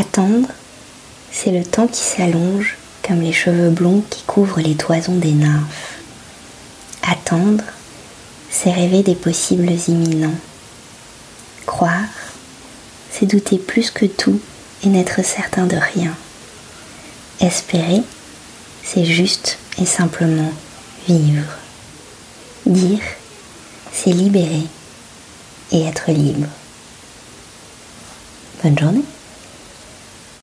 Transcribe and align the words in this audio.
Attendre, 0.00 0.48
c'est 1.30 1.50
le 1.50 1.62
temps 1.62 1.86
qui 1.86 2.00
s'allonge 2.00 2.78
comme 3.06 3.20
les 3.20 3.34
cheveux 3.34 3.68
blonds 3.68 4.02
qui 4.08 4.22
couvrent 4.22 4.60
les 4.60 4.74
toisons 4.74 5.16
des 5.16 5.32
nymphes. 5.32 6.00
Attendre, 7.02 7.64
c'est 8.50 8.72
rêver 8.72 9.02
des 9.02 9.14
possibles 9.14 9.70
imminents. 9.88 10.38
Croire, 11.66 12.08
c'est 13.10 13.26
douter 13.26 13.58
plus 13.58 13.90
que 13.90 14.06
tout 14.06 14.40
et 14.82 14.88
n'être 14.88 15.22
certain 15.22 15.66
de 15.66 15.76
rien. 15.76 16.16
Espérer, 17.40 18.00
c'est 18.82 19.04
juste 19.04 19.58
et 19.76 19.84
simplement 19.84 20.52
vivre. 21.06 21.44
Dire, 22.64 23.02
c'est 23.92 24.12
libérer 24.12 24.66
et 25.72 25.84
être 25.84 26.10
libre. 26.10 26.48
Bonne 28.62 28.78
journée 28.78 29.04